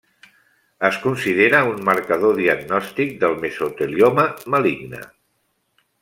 Es 0.87 0.95
considera 1.03 1.59
un 1.73 1.83
marcador 1.91 2.33
diagnòstic 2.41 3.13
del 3.25 3.37
mesotelioma 3.47 4.25
maligne. 4.55 5.03